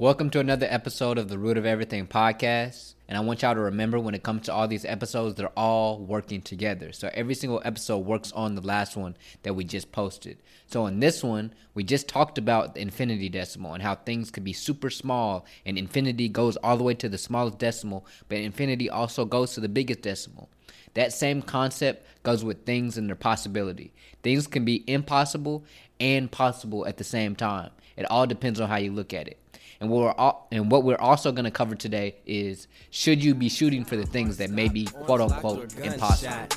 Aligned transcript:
Welcome 0.00 0.30
to 0.30 0.38
another 0.38 0.68
episode 0.70 1.18
of 1.18 1.28
the 1.28 1.38
Root 1.38 1.58
of 1.58 1.66
Everything 1.66 2.06
podcast. 2.06 2.94
And 3.08 3.18
I 3.18 3.20
want 3.20 3.42
y'all 3.42 3.54
to 3.56 3.60
remember 3.62 3.98
when 3.98 4.14
it 4.14 4.22
comes 4.22 4.42
to 4.42 4.52
all 4.52 4.68
these 4.68 4.84
episodes, 4.84 5.34
they're 5.34 5.48
all 5.58 5.98
working 5.98 6.40
together. 6.40 6.92
So 6.92 7.10
every 7.12 7.34
single 7.34 7.60
episode 7.64 8.06
works 8.06 8.30
on 8.30 8.54
the 8.54 8.60
last 8.60 8.96
one 8.96 9.16
that 9.42 9.54
we 9.54 9.64
just 9.64 9.90
posted. 9.90 10.38
So 10.68 10.86
in 10.86 11.00
this 11.00 11.24
one, 11.24 11.52
we 11.74 11.82
just 11.82 12.06
talked 12.06 12.38
about 12.38 12.76
the 12.76 12.80
infinity 12.80 13.28
decimal 13.28 13.74
and 13.74 13.82
how 13.82 13.96
things 13.96 14.30
could 14.30 14.44
be 14.44 14.52
super 14.52 14.88
small 14.88 15.44
and 15.66 15.76
infinity 15.76 16.28
goes 16.28 16.56
all 16.58 16.76
the 16.76 16.84
way 16.84 16.94
to 16.94 17.08
the 17.08 17.18
smallest 17.18 17.58
decimal, 17.58 18.06
but 18.28 18.38
infinity 18.38 18.88
also 18.88 19.24
goes 19.24 19.54
to 19.54 19.60
the 19.60 19.68
biggest 19.68 20.02
decimal. 20.02 20.48
That 20.94 21.12
same 21.12 21.42
concept 21.42 22.06
goes 22.22 22.44
with 22.44 22.64
things 22.64 22.98
and 22.98 23.08
their 23.08 23.16
possibility. 23.16 23.92
Things 24.22 24.46
can 24.46 24.64
be 24.64 24.84
impossible 24.86 25.64
and 25.98 26.30
possible 26.30 26.86
at 26.86 26.98
the 26.98 27.04
same 27.04 27.34
time. 27.34 27.70
It 27.96 28.08
all 28.08 28.28
depends 28.28 28.60
on 28.60 28.68
how 28.68 28.76
you 28.76 28.92
look 28.92 29.12
at 29.12 29.26
it. 29.26 29.38
And 29.80 29.90
we're 29.90 30.10
all, 30.10 30.48
and 30.50 30.72
what 30.72 30.82
we're 30.82 30.96
also 30.96 31.30
going 31.30 31.44
to 31.44 31.52
cover 31.52 31.76
today 31.76 32.16
is 32.26 32.66
should 32.90 33.22
you 33.22 33.34
be 33.34 33.48
shooting 33.48 33.84
for 33.84 33.96
the 33.96 34.06
things 34.06 34.36
that 34.38 34.50
may 34.50 34.68
be 34.68 34.86
quote 34.86 35.20
unquote 35.20 35.72
impossible. 35.78 36.48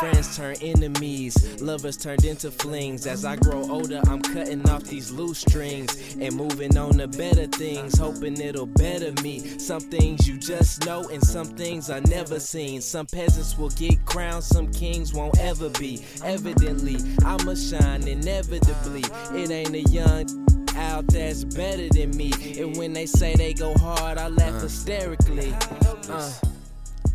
Friends 0.00 0.36
turn 0.36 0.56
enemies, 0.60 1.60
lovers 1.62 1.96
turned 1.96 2.24
into 2.24 2.50
flings. 2.50 3.06
As 3.06 3.24
I 3.24 3.36
grow 3.36 3.62
older, 3.70 4.00
I'm 4.08 4.20
cutting 4.20 4.68
off 4.68 4.84
these 4.84 5.12
loose 5.12 5.38
strings 5.38 6.16
and 6.20 6.34
moving 6.34 6.76
on 6.76 6.98
to 6.98 7.06
better 7.06 7.46
things, 7.46 7.96
hoping 7.96 8.40
it'll 8.40 8.66
better 8.66 9.12
me. 9.22 9.58
Some 9.58 9.80
things 9.80 10.28
you 10.28 10.36
just 10.36 10.84
know, 10.84 11.08
and 11.08 11.22
some 11.22 11.46
things 11.46 11.90
I 11.90 12.00
never 12.00 12.40
seen. 12.40 12.80
Some 12.80 13.06
peasants 13.06 13.56
will 13.56 13.70
get 13.70 14.04
crowned, 14.04 14.44
some 14.44 14.70
kings 14.72 15.14
won't 15.14 15.38
ever 15.38 15.70
be. 15.70 16.04
Evidently, 16.24 16.96
I'ma 17.24 17.54
shine 17.54 18.06
inevitably. 18.06 19.04
It 19.32 19.50
ain't 19.50 19.74
a 19.74 19.82
young 19.90 20.48
out 20.98 21.06
that's 21.06 21.44
better 21.44 21.88
than 21.90 22.10
me. 22.16 22.32
And 22.58 22.76
when 22.76 22.92
they 22.92 23.06
say 23.06 23.34
they 23.36 23.54
go 23.54 23.74
hard, 23.74 24.18
I 24.18 24.28
laugh 24.28 24.60
hysterically. 24.60 25.54
Uh. 26.08 26.32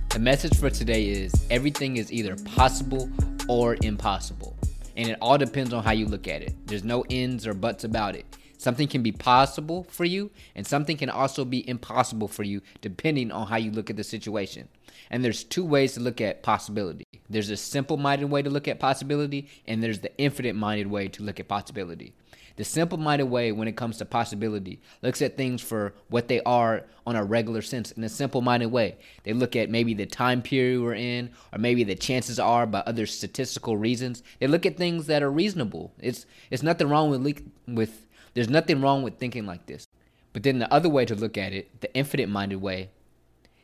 The 0.09 0.19
message 0.19 0.57
for 0.57 0.69
today 0.69 1.05
is 1.07 1.33
everything 1.49 1.97
is 1.97 2.11
either 2.11 2.35
possible 2.45 3.09
or 3.49 3.77
impossible. 3.81 4.55
And 4.95 5.09
it 5.09 5.17
all 5.21 5.37
depends 5.37 5.73
on 5.73 5.83
how 5.83 5.91
you 5.91 6.05
look 6.05 6.27
at 6.27 6.41
it. 6.41 6.55
There's 6.65 6.83
no 6.83 7.03
ins 7.09 7.45
or 7.45 7.53
buts 7.53 7.83
about 7.83 8.15
it. 8.15 8.25
Something 8.57 8.87
can 8.87 9.03
be 9.03 9.11
possible 9.11 9.83
for 9.89 10.05
you, 10.05 10.31
and 10.55 10.65
something 10.65 10.95
can 10.95 11.09
also 11.09 11.43
be 11.43 11.67
impossible 11.67 12.29
for 12.29 12.43
you, 12.43 12.61
depending 12.79 13.31
on 13.31 13.47
how 13.47 13.57
you 13.57 13.71
look 13.71 13.89
at 13.89 13.97
the 13.97 14.03
situation. 14.05 14.69
And 15.09 15.25
there's 15.25 15.43
two 15.43 15.65
ways 15.65 15.93
to 15.95 15.99
look 15.99 16.21
at 16.21 16.43
possibility 16.43 17.03
there's 17.29 17.49
a 17.49 17.57
simple 17.57 17.97
minded 17.97 18.29
way 18.29 18.41
to 18.41 18.49
look 18.49 18.67
at 18.67 18.79
possibility, 18.79 19.47
and 19.67 19.81
there's 19.81 19.99
the 19.99 20.15
infinite 20.17 20.55
minded 20.55 20.87
way 20.87 21.07
to 21.09 21.23
look 21.23 21.39
at 21.39 21.47
possibility. 21.47 22.13
The 22.55 22.63
simple 22.63 22.99
minded 22.99 23.25
way, 23.25 23.51
when 23.51 23.67
it 23.67 23.75
comes 23.75 23.97
to 23.97 24.05
possibility, 24.05 24.79
looks 25.01 25.21
at 25.21 25.37
things 25.37 25.61
for 25.61 25.93
what 26.09 26.27
they 26.27 26.39
are 26.41 26.85
on 27.05 27.15
a 27.15 27.23
regular 27.23 27.63
sense 27.63 27.91
in 27.91 28.03
a 28.03 28.09
simple 28.09 28.41
minded 28.41 28.67
way. 28.67 28.97
They 29.23 29.33
look 29.33 29.55
at 29.55 29.71
maybe 29.71 29.93
the 29.95 30.05
time 30.05 30.41
period 30.41 30.81
we're 30.81 30.93
in, 30.93 31.31
or 31.51 31.57
maybe 31.57 31.83
the 31.83 31.95
chances 31.95 32.39
are 32.39 32.67
by 32.67 32.79
other 32.81 33.07
statistical 33.07 33.75
reasons. 33.75 34.21
They 34.39 34.47
look 34.47 34.65
at 34.65 34.77
things 34.77 35.07
that 35.07 35.23
are 35.23 35.31
reasonable. 35.31 35.93
It's 35.99 36.25
it's 36.51 36.63
nothing 36.63 36.89
wrong 36.89 37.09
with 37.09 37.41
with 37.67 38.05
there's 38.35 38.49
nothing 38.49 38.81
wrong 38.81 39.01
with 39.01 39.17
thinking 39.17 39.45
like 39.45 39.65
this. 39.65 39.87
But 40.31 40.43
then 40.43 40.59
the 40.59 40.71
other 40.73 40.89
way 40.89 41.05
to 41.05 41.15
look 41.15 41.37
at 41.37 41.53
it, 41.53 41.81
the 41.81 41.93
infinite 41.95 42.29
minded 42.29 42.61
way, 42.61 42.89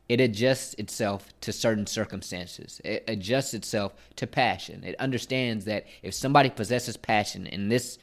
it 0.08 0.20
adjusts 0.20 0.74
itself 0.76 1.32
to 1.42 1.52
certain 1.52 1.86
circumstances. 1.86 2.82
It 2.84 3.04
adjusts 3.08 3.54
itself 3.54 3.94
to 4.16 4.26
passion. 4.26 4.84
It 4.84 4.96
understands 5.00 5.66
that 5.66 5.86
if 6.02 6.16
somebody 6.16 6.50
possesses 6.50 6.98
passion 6.98 7.46
in 7.46 7.70
this 7.70 8.00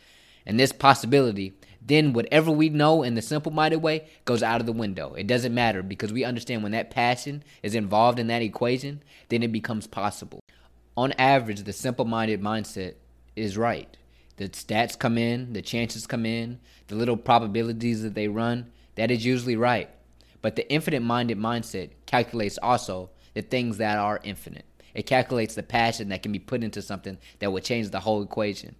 and 0.47 0.59
this 0.59 0.73
possibility, 0.73 1.55
then 1.81 2.13
whatever 2.13 2.51
we 2.51 2.69
know 2.69 3.03
in 3.03 3.15
the 3.15 3.23
simple 3.23 3.53
minded 3.53 3.79
way 3.79 4.09
goes 4.25 4.43
out 4.43 4.61
of 4.61 4.67
the 4.67 4.73
window. 4.73 5.15
It 5.15 5.27
doesn't 5.27 5.55
matter 5.55 5.83
because 5.83 6.13
we 6.13 6.25
understand 6.25 6.63
when 6.63 6.73
that 6.73 6.91
passion 6.91 7.45
is 7.63 7.75
involved 7.75 8.19
in 8.19 8.27
that 8.29 8.43
equation, 8.43 9.03
then 9.29 9.43
it 9.43 9.53
becomes 9.53 9.87
possible. 9.87 10.41
On 10.97 11.13
average, 11.13 11.63
the 11.63 11.73
simple 11.73 12.05
minded 12.05 12.41
mindset 12.41 12.95
is 13.37 13.57
right. 13.57 13.97
The 14.37 14.49
stats 14.49 14.99
come 14.99 15.17
in, 15.17 15.53
the 15.53 15.63
chances 15.63 16.07
come 16.07 16.27
in, 16.27 16.59
the 16.89 16.95
little 16.95 17.17
probabilities 17.17 18.03
that 18.03 18.15
they 18.15 18.29
run, 18.29 18.71
that 18.97 19.11
is 19.11 19.25
usually 19.25 19.57
right. 19.57 19.91
But 20.43 20.57
the 20.57 20.71
infinite 20.71 21.01
minded 21.01 21.39
mindset 21.39 21.91
calculates 22.07 22.59
also 22.63 23.11
the 23.35 23.43
things 23.43 23.79
that 23.79 23.99
are 23.99 24.21
infinite. 24.23 24.65
It 24.95 25.07
calculates 25.07 25.55
the 25.55 25.63
passion 25.63 26.09
that 26.09 26.23
can 26.23 26.33
be 26.33 26.39
put 26.39 26.65
into 26.65 26.81
something 26.81 27.19
that 27.39 27.53
would 27.53 27.65
change 27.65 27.91
the 27.91 28.01
whole 28.01 28.23
equation. 28.23 28.77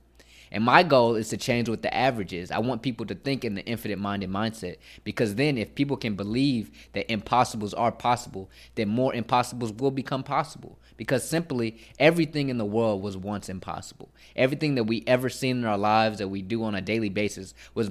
And 0.51 0.65
my 0.65 0.83
goal 0.83 1.17
is 1.17 1.29
to 1.31 1.37
change 1.37 1.69
what 1.69 1.83
the 1.83 1.95
average 1.95 2.33
is. 2.33 2.51
I 2.51 2.59
want 2.59 2.83
people 2.83 3.07
to 3.07 3.15
think 3.15 3.45
in 3.45 3.55
the 3.55 3.65
infinite 3.65 3.99
minded 3.99 4.31
mindset 4.31 4.77
because 5.05 5.35
then, 5.35 5.59
if 5.59 5.75
people 5.75 5.97
can 5.97 6.15
believe 6.15 6.71
that 6.93 7.11
impossibles 7.11 7.75
are 7.75 7.93
possible, 7.93 8.51
then 8.75 8.89
more 8.89 9.15
impossibles 9.15 9.73
will 9.73 9.91
become 9.91 10.23
possible. 10.23 10.79
Because 10.97 11.29
simply, 11.29 11.77
everything 11.99 12.49
in 12.49 12.59
the 12.59 12.65
world 12.65 13.03
was 13.03 13.17
once 13.17 13.49
impossible. 13.49 14.09
Everything 14.35 14.77
that 14.77 14.85
we 14.85 15.05
ever 15.07 15.29
seen 15.29 15.59
in 15.59 15.65
our 15.65 15.79
lives 15.79 16.19
that 16.19 16.29
we 16.29 16.43
do 16.43 16.65
on 16.65 16.75
a 16.75 16.81
daily 16.81 17.11
basis 17.11 17.55
was 17.75 17.91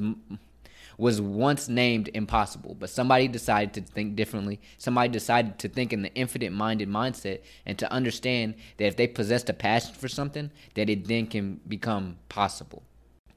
was 0.97 1.22
once 1.22 1.67
named 1.67 2.09
impossible, 2.13 2.75
but 2.79 2.89
somebody 2.89 3.28
decided 3.28 3.73
to 3.73 3.81
think 3.81 4.16
differently. 4.16 4.59
Somebody 4.78 5.09
decided 5.09 5.59
to 5.59 5.67
think 5.67 5.94
in 5.94 6.01
the 6.01 6.13
infinite 6.13 6.51
minded 6.51 6.89
mindset 6.89 7.41
and 7.66 7.78
to 7.79 7.91
understand 7.91 8.56
that 8.78 8.85
if 8.85 8.95
they 8.95 9.07
possessed 9.07 9.50
a 9.50 9.53
passion 9.53 9.94
for 9.95 10.07
something, 10.07 10.51
that 10.75 10.89
it 10.89 11.07
then 11.07 11.28
can 11.28 11.59
become 11.67 12.17
possible. 12.29 12.84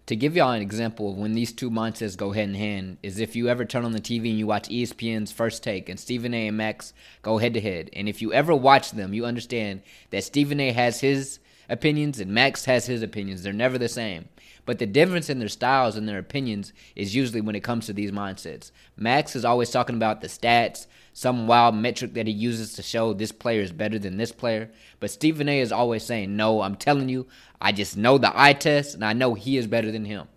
To 0.09 0.17
give 0.17 0.35
y'all 0.35 0.53
an 0.53 0.63
example 0.63 1.11
of 1.11 1.19
when 1.19 1.35
these 1.35 1.53
two 1.53 1.71
mindsets 1.71 2.17
go 2.17 2.33
hand 2.33 2.53
in 2.53 2.57
hand 2.57 2.97
is 3.03 3.21
if 3.21 3.37
you 3.37 3.51
ever 3.51 3.67
turn 3.67 3.85
on 3.85 3.93
the 3.93 4.01
TV 4.01 4.31
and 4.31 4.39
you 4.39 4.47
watch 4.47 4.71
ESPN's 4.71 5.33
First 5.33 5.63
Take 5.63 5.91
and 5.91 6.01
Stephen 6.01 6.33
A 6.33 6.49
and 6.49 6.57
Max 6.57 6.95
go 7.21 7.37
head 7.37 7.53
to 7.53 7.61
head. 7.61 7.91
And 7.93 8.09
if 8.09 8.23
you 8.23 8.33
ever 8.33 8.55
watch 8.55 8.93
them, 8.93 9.13
you 9.13 9.27
understand 9.27 9.83
that 10.09 10.25
Stephen 10.25 10.61
A 10.61 10.73
has 10.73 11.01
his 11.01 11.41
opinions 11.69 12.21
and 12.21 12.31
Max 12.31 12.65
has 12.65 12.87
his 12.87 13.03
opinions. 13.03 13.43
They're 13.43 13.53
never 13.53 13.79
the 13.79 13.89
same. 13.89 14.29
But 14.65 14.79
the 14.79 14.87
difference 14.87 15.31
in 15.31 15.39
their 15.39 15.49
styles 15.49 15.97
and 15.97 16.07
their 16.07 16.19
opinions 16.19 16.75
is 16.95 17.15
usually 17.15 17.41
when 17.41 17.57
it 17.57 17.63
comes 17.63 17.87
to 17.87 17.93
these 17.93 18.11
mindsets. 18.11 18.71
Max 18.97 19.35
is 19.35 19.45
always 19.45 19.71
talking 19.71 19.97
about 19.97 20.21
the 20.21 20.27
stats, 20.27 20.87
some 21.15 21.47
wild 21.47 21.75
metric 21.75 22.13
that 22.15 22.27
he 22.27 22.33
uses 22.33 22.75
to 22.75 22.83
show 22.83 23.13
this 23.13 23.33
player 23.33 23.63
is 23.63 23.73
better 23.73 23.99
than 23.99 24.19
this 24.19 24.31
player. 24.31 24.71
But 25.01 25.11
Stephen 25.11 25.49
A 25.49 25.59
is 25.61 25.73
always 25.73 26.05
saying, 26.05 26.37
No, 26.37 26.61
I'm 26.61 26.77
telling 26.77 27.09
you, 27.09 27.27
I 27.61 27.73
just 27.73 27.97
know 27.97 28.19
the 28.19 28.31
eye 28.39 28.53
test 28.53 28.95
and 28.95 29.05
I 29.05 29.15
know 29.15 29.35
he 29.35 29.57
is 29.57 29.67
better 29.67 29.91
than 29.91 30.05
him. 30.05 30.29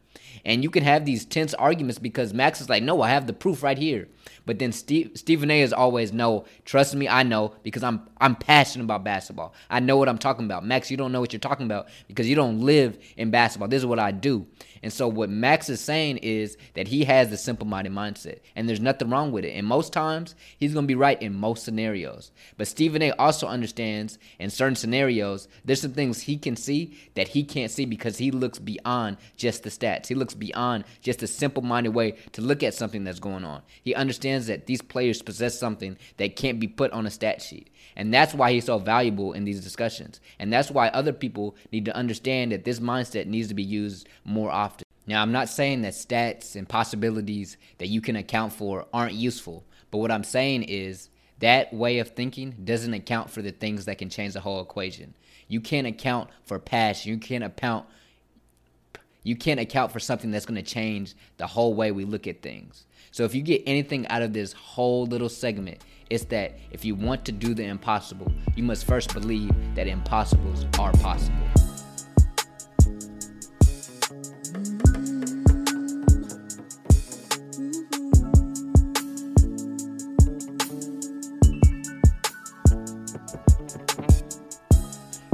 And 0.46 0.63
you 0.63 0.69
can 0.69 0.84
have 0.84 1.06
these 1.06 1.25
tense 1.25 1.53
arguments 1.53 2.00
because 2.00 2.34
Max 2.34 2.62
is 2.62 2.69
like, 2.69 2.84
No, 2.84 3.02
I 3.02 3.09
have 3.09 3.28
the 3.28 3.34
proof 3.34 3.63
right 3.63 3.78
here. 3.78 4.07
But 4.46 4.59
then 4.59 4.72
Steve, 4.72 5.12
Stephen 5.16 5.52
A 5.52 5.62
is 5.62 5.74
always 5.74 6.12
no. 6.12 6.46
Trust 6.66 6.96
me, 6.96 7.07
I 7.07 7.24
know 7.24 7.53
because 7.63 7.84
I'm 7.84 8.02
I'm 8.19 8.35
passionate 8.35 8.85
about 8.85 9.03
basketball. 9.03 9.53
I 9.69 9.79
know 9.79 9.97
what 9.97 10.09
I'm 10.09 10.18
talking 10.18 10.46
about. 10.46 10.66
Max, 10.66 10.90
you 10.90 10.97
don't 10.97 11.12
know 11.12 11.19
what 11.19 11.34
you're 11.34 11.40
talking 11.40 11.66
about 11.66 11.90
because 12.07 12.28
you 12.28 12.35
don't 12.35 12.62
live 12.62 12.97
in 13.18 13.29
basketball. 13.31 13.68
This 13.68 13.79
is 13.79 13.85
what 13.85 14.00
I 14.00 14.12
do. 14.12 14.47
And 14.83 14.91
so 14.91 15.07
what 15.07 15.29
Max 15.29 15.69
is 15.69 15.79
saying 15.79 16.17
is 16.17 16.57
that 16.73 16.87
he 16.87 17.03
has 17.03 17.29
the 17.29 17.37
simple-minded 17.37 17.93
mindset, 17.93 18.39
and 18.55 18.67
there's 18.67 18.79
nothing 18.79 19.09
wrong 19.09 19.31
with 19.31 19.45
it. 19.45 19.51
And 19.51 19.67
most 19.67 19.93
times 19.93 20.35
he's 20.57 20.73
gonna 20.73 20.87
be 20.87 20.95
right 20.95 21.21
in 21.21 21.35
most 21.35 21.63
scenarios. 21.63 22.31
But 22.57 22.67
Stephen 22.67 23.01
A 23.01 23.11
also 23.11 23.47
understands 23.47 24.17
in 24.39 24.49
certain 24.49 24.75
scenarios 24.75 25.47
there's 25.63 25.81
some 25.81 25.93
things 25.93 26.21
he 26.21 26.37
can 26.37 26.55
see 26.55 26.97
that 27.15 27.29
he 27.29 27.43
can't 27.43 27.71
see 27.71 27.85
because 27.85 28.17
he 28.17 28.31
looks 28.31 28.59
beyond 28.59 29.17
just 29.35 29.63
the 29.63 29.69
stats. 29.69 30.07
He 30.07 30.15
looks 30.15 30.33
beyond 30.33 30.85
just 31.01 31.21
a 31.21 31.27
simple-minded 31.27 31.93
way 31.93 32.15
to 32.31 32.41
look 32.41 32.63
at 32.63 32.73
something 32.73 33.03
that's 33.03 33.19
going 33.19 33.45
on. 33.45 33.61
He 33.83 33.93
understands 33.93 34.47
that 34.47 34.65
these 34.65 34.81
players 34.81 35.21
possess 35.21 35.59
something 35.59 35.97
that 36.17 36.35
can't 36.35 36.59
be 36.59 36.67
put 36.67 36.91
on 36.91 37.05
a 37.05 37.11
stat 37.11 37.41
sheet. 37.41 37.69
And 37.95 38.13
that's 38.13 38.33
why 38.33 38.53
he's 38.53 38.65
so 38.65 38.79
valuable 38.79 39.33
in 39.33 39.43
these 39.43 39.61
discussions. 39.61 40.21
And 40.39 40.51
that's 40.51 40.71
why 40.71 40.87
other 40.89 41.13
people 41.13 41.55
need 41.71 41.85
to 41.85 41.95
understand 41.95 42.51
that 42.51 42.63
this 42.63 42.79
mindset 42.79 43.27
needs 43.27 43.49
to 43.49 43.53
be 43.53 43.63
used 43.63 44.07
more 44.23 44.49
often. 44.49 44.70
Now, 45.07 45.22
I'm 45.22 45.31
not 45.31 45.50
saying 45.50 45.81
that 45.81 45.94
stats 45.94 46.56
and 46.56 46.69
possibilities 46.69 47.57
that 47.79 47.88
you 47.88 48.01
can 48.01 48.16
account 48.16 48.53
for 48.53 48.85
aren't 48.94 49.14
useful, 49.14 49.66
but 49.90 49.97
what 49.97 50.11
I'm 50.11 50.23
saying 50.23 50.64
is 50.64 51.09
that 51.40 51.73
way 51.73 51.99
of 51.99 52.09
thinking 52.09 52.55
doesn't 52.64 52.93
account 52.93 53.29
for 53.29 53.41
the 53.41 53.52
things 53.52 53.85
that 53.85 53.97
can 53.97 54.09
change 54.09 54.34
the 54.34 54.41
whole 54.41 54.61
equation. 54.61 55.16
You 55.47 55.59
can't 55.59 55.87
account 55.87 56.29
for 56.46 56.59
passion. 56.59 57.11
You 57.11 57.17
can't 57.17 57.43
account 57.43 57.85
you 59.23 59.35
can't 59.35 59.59
account 59.59 59.91
for 59.91 59.99
something 59.99 60.31
that's 60.31 60.47
going 60.47 60.64
to 60.64 60.67
change 60.67 61.14
the 61.37 61.46
whole 61.46 61.75
way 61.75 61.91
we 61.91 62.05
look 62.05 62.25
at 62.25 62.41
things. 62.41 62.85
So 63.11 63.23
if 63.23 63.35
you 63.35 63.43
get 63.43 63.61
anything 63.67 64.08
out 64.08 64.23
of 64.23 64.34
this 64.34 64.53
whole 64.53 65.05
little 65.05 65.29
segment, 65.29 65.84
it's 66.09 66.25
that 66.25 66.58
if 66.72 66.84
you 66.84 66.96
want 66.96 67.25
to 67.25 67.31
do 67.31 67.53
the 67.53 67.66
impossible, 67.66 68.31
you 68.55 68.64
must 68.64 68.85
first 68.85 69.14
believe 69.14 69.52
that 69.75 69.87
impossibles 69.87 70.66
are 70.79 70.91
possible. 70.93 71.60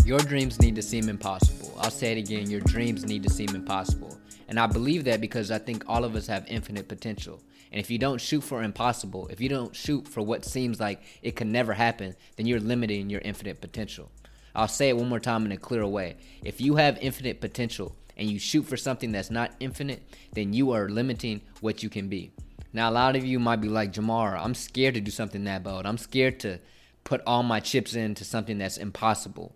Your 0.08 0.20
dreams 0.20 0.62
need 0.62 0.76
to 0.76 0.82
seem 0.82 1.10
impossible. 1.10 1.78
I'll 1.82 1.92
say 1.92 2.14
it 2.14 2.18
again 2.18 2.50
your 2.50 2.62
dreams 2.62 3.04
need 3.04 3.24
to 3.24 3.30
seem 3.30 3.50
impossible. 3.54 4.18
And 4.48 4.58
I 4.58 4.66
believe 4.66 5.04
that 5.04 5.20
because 5.20 5.52
I 5.52 5.58
think 5.58 5.84
all 5.86 6.06
of 6.06 6.16
us 6.16 6.28
have 6.28 6.48
infinite 6.48 6.88
potential. 6.88 7.42
And 7.74 7.82
if 7.82 7.92
you 7.92 7.98
don't 7.98 8.22
shoot 8.22 8.40
for 8.40 8.64
impossible, 8.64 9.28
if 9.28 9.42
you 9.42 9.50
don't 9.50 9.76
shoot 9.76 10.08
for 10.08 10.22
what 10.22 10.46
seems 10.46 10.80
like 10.80 11.02
it 11.22 11.36
can 11.36 11.52
never 11.52 11.74
happen, 11.74 12.16
then 12.38 12.46
you're 12.46 12.62
limiting 12.62 13.10
your 13.10 13.20
infinite 13.20 13.60
potential. 13.60 14.10
I'll 14.56 14.70
say 14.70 14.88
it 14.88 14.96
one 14.96 15.10
more 15.10 15.20
time 15.20 15.46
in 15.46 15.52
a 15.52 15.58
clearer 15.58 15.86
way. 15.86 16.16
If 16.42 16.62
you 16.62 16.78
have 16.78 16.98
infinite 17.02 17.42
potential 17.42 17.94
and 18.16 18.30
you 18.32 18.40
shoot 18.40 18.64
for 18.64 18.78
something 18.78 19.12
that's 19.12 19.30
not 19.30 19.56
infinite, 19.60 20.04
then 20.32 20.54
you 20.54 20.72
are 20.72 20.88
limiting 20.88 21.42
what 21.60 21.84
you 21.84 21.90
can 21.90 22.08
be. 22.08 22.32
Now, 22.72 22.90
a 22.90 22.92
lot 22.92 23.18
of 23.18 23.26
you 23.26 23.40
might 23.40 23.60
be 23.60 23.68
like, 23.68 23.92
Jamar, 23.92 24.40
I'm 24.40 24.56
scared 24.56 24.94
to 24.94 25.02
do 25.02 25.12
something 25.12 25.44
that 25.44 25.64
bold. 25.64 25.86
I'm 25.86 25.98
scared 25.98 26.40
to 26.40 26.60
put 27.04 27.22
all 27.28 27.44
my 27.44 27.60
chips 27.60 27.94
into 27.94 28.24
something 28.24 28.58
that's 28.58 28.78
impossible. 28.78 29.54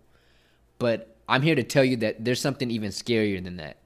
But 0.82 1.14
I'm 1.28 1.42
here 1.42 1.54
to 1.54 1.62
tell 1.62 1.84
you 1.84 1.96
that 1.98 2.24
there's 2.24 2.40
something 2.40 2.68
even 2.68 2.90
scarier 2.90 3.42
than 3.42 3.56
that. 3.58 3.76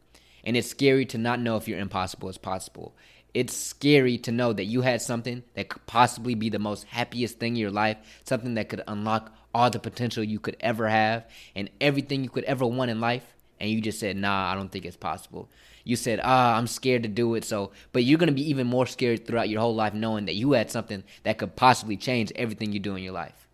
And 0.45 0.57
it's 0.57 0.71
scary 0.71 1.05
to 1.07 1.19
not 1.19 1.41
know 1.41 1.59
if 1.59 1.69
your 1.69 1.79
impossible 1.79 2.31
is 2.31 2.39
possible. 2.39 2.97
It's 3.35 3.55
scary 3.55 4.17
to 4.17 4.33
know 4.33 4.55
that 4.55 4.65
you 4.65 4.81
had 4.81 5.03
something 5.03 5.43
that 5.53 5.69
could 5.69 5.85
possibly 5.85 6.35
be 6.35 6.49
the 6.49 6.59
most 6.59 6.85
happiest 6.85 7.39
thing 7.39 7.53
in 7.53 7.61
your 7.61 7.71
life, 7.71 7.99
something 8.25 8.55
that 8.55 8.71
could 8.71 8.83
unlock 8.89 9.31
all 9.55 9.69
the 9.69 9.79
potential 9.79 10.25
you 10.25 10.41
could 10.41 10.57
ever 10.61 10.89
have 10.89 11.27
and 11.55 11.69
everything 11.83 12.25
you 12.25 12.31
could 12.31 12.45
ever 12.45 12.67
want 12.67 12.91
in 12.91 12.99
life. 12.99 13.35
And 13.61 13.69
you 13.71 13.83
just 13.83 14.01
said, 14.01 14.17
nah, 14.17 14.51
I 14.51 14.55
don't 14.55 14.73
think 14.73 14.87
it's 14.87 14.97
possible. 14.97 15.51
You 15.85 15.97
said, 15.97 16.19
ah, 16.25 16.57
I'm 16.57 16.67
scared 16.67 17.03
to 17.03 17.11
do 17.11 17.35
it. 17.35 17.45
So, 17.45 17.73
but 17.93 18.05
you're 18.05 18.19
going 18.19 18.29
to 18.29 18.33
be 18.33 18.49
even 18.49 18.67
more 18.67 18.87
scared 18.87 19.27
throughout 19.27 19.51
your 19.51 19.61
whole 19.61 19.75
life 19.75 19.93
knowing 19.93 20.25
that 20.25 20.35
you 20.35 20.53
had 20.53 20.71
something 20.71 21.05
that 21.25 21.37
could 21.37 21.57
possibly 21.57 21.99
change 21.99 22.33
everything 22.37 22.73
you 22.73 22.81
do 22.81 22.97
in 22.97 23.03
your 23.03 23.13
life. 23.13 23.47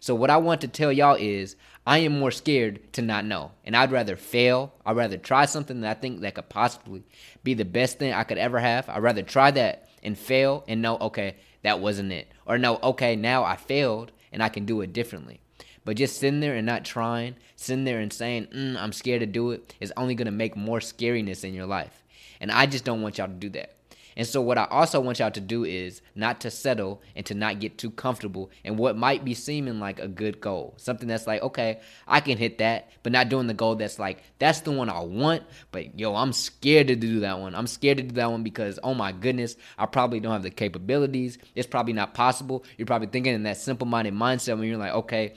So, 0.00 0.14
what 0.14 0.30
I 0.30 0.36
want 0.36 0.60
to 0.60 0.68
tell 0.68 0.92
y'all 0.92 1.16
is 1.18 1.56
I 1.86 1.98
am 1.98 2.18
more 2.18 2.32
scared 2.32 2.92
to 2.94 3.02
not 3.02 3.24
know. 3.24 3.52
And 3.64 3.76
I'd 3.76 3.92
rather 3.92 4.16
fail. 4.16 4.74
I'd 4.84 4.96
rather 4.96 5.16
try 5.16 5.46
something 5.46 5.82
that 5.82 5.96
I 5.96 6.00
think 6.00 6.20
that 6.20 6.34
could 6.34 6.48
possibly 6.48 7.04
be 7.44 7.54
the 7.54 7.64
best 7.64 7.98
thing 7.98 8.12
I 8.12 8.24
could 8.24 8.38
ever 8.38 8.58
have. 8.58 8.88
I'd 8.88 9.02
rather 9.02 9.22
try 9.22 9.52
that 9.52 9.88
and 10.02 10.18
fail 10.18 10.64
and 10.66 10.82
know, 10.82 10.96
okay, 10.98 11.36
that 11.62 11.78
wasn't 11.78 12.12
it. 12.12 12.32
Or 12.44 12.58
know, 12.58 12.80
okay, 12.82 13.14
now 13.14 13.44
I 13.44 13.54
failed 13.54 14.10
and 14.32 14.42
I 14.42 14.48
can 14.48 14.66
do 14.66 14.80
it 14.80 14.92
differently. 14.92 15.40
But 15.84 15.96
just 15.96 16.18
sitting 16.18 16.40
there 16.40 16.56
and 16.56 16.66
not 16.66 16.84
trying, 16.84 17.36
sitting 17.54 17.84
there 17.84 18.00
and 18.00 18.12
saying, 18.12 18.48
mm, 18.48 18.76
I'm 18.76 18.92
scared 18.92 19.20
to 19.20 19.26
do 19.26 19.52
it, 19.52 19.76
is 19.78 19.92
only 19.96 20.16
going 20.16 20.26
to 20.26 20.32
make 20.32 20.56
more 20.56 20.80
scariness 20.80 21.44
in 21.44 21.54
your 21.54 21.66
life. 21.66 22.02
And 22.40 22.50
I 22.50 22.66
just 22.66 22.84
don't 22.84 23.02
want 23.02 23.18
y'all 23.18 23.28
to 23.28 23.32
do 23.32 23.50
that. 23.50 23.75
And 24.16 24.26
so, 24.26 24.40
what 24.40 24.56
I 24.56 24.64
also 24.64 24.98
want 25.00 25.18
y'all 25.18 25.30
to 25.30 25.40
do 25.40 25.64
is 25.64 26.00
not 26.14 26.40
to 26.40 26.50
settle 26.50 27.02
and 27.14 27.24
to 27.26 27.34
not 27.34 27.60
get 27.60 27.76
too 27.76 27.90
comfortable 27.90 28.50
in 28.64 28.76
what 28.76 28.96
might 28.96 29.24
be 29.24 29.34
seeming 29.34 29.78
like 29.78 29.98
a 29.98 30.08
good 30.08 30.40
goal. 30.40 30.74
Something 30.78 31.08
that's 31.08 31.26
like, 31.26 31.42
okay, 31.42 31.80
I 32.08 32.20
can 32.20 32.38
hit 32.38 32.58
that, 32.58 32.88
but 33.02 33.12
not 33.12 33.28
doing 33.28 33.46
the 33.46 33.54
goal 33.54 33.74
that's 33.74 33.98
like, 33.98 34.22
that's 34.38 34.60
the 34.60 34.72
one 34.72 34.88
I 34.88 35.00
want, 35.00 35.42
but 35.70 35.98
yo, 35.98 36.14
I'm 36.14 36.32
scared 36.32 36.88
to 36.88 36.96
do 36.96 37.20
that 37.20 37.38
one. 37.38 37.54
I'm 37.54 37.66
scared 37.66 37.98
to 37.98 38.02
do 38.04 38.14
that 38.14 38.30
one 38.30 38.42
because, 38.42 38.78
oh 38.82 38.94
my 38.94 39.12
goodness, 39.12 39.56
I 39.76 39.86
probably 39.86 40.20
don't 40.20 40.32
have 40.32 40.42
the 40.42 40.50
capabilities. 40.50 41.38
It's 41.54 41.66
probably 41.66 41.92
not 41.92 42.14
possible. 42.14 42.64
You're 42.78 42.86
probably 42.86 43.08
thinking 43.08 43.34
in 43.34 43.42
that 43.42 43.58
simple 43.58 43.86
minded 43.86 44.14
mindset 44.14 44.58
when 44.58 44.68
you're 44.68 44.78
like, 44.78 44.94
okay, 44.94 45.34